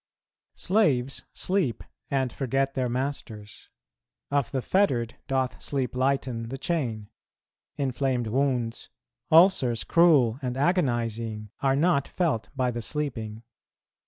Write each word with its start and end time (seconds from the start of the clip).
Slaves 0.55 1.25
sleep 1.31 1.83
and 2.09 2.33
forget 2.33 2.73
their 2.73 2.89
masters; 2.89 3.69
of 4.31 4.49
the 4.49 4.63
fettered 4.63 5.15
doth 5.27 5.61
sleep 5.61 5.95
lighten 5.95 6.49
the 6.49 6.57
chain; 6.57 7.11
inflamed 7.77 8.25
wounds, 8.25 8.89
ulcers 9.31 9.83
cruel 9.83 10.39
and 10.41 10.57
agonizing, 10.57 11.51
are 11.61 11.75
not 11.75 12.07
felt 12.07 12.49
by 12.55 12.71
the 12.71 12.81
sleeping. 12.81 13.43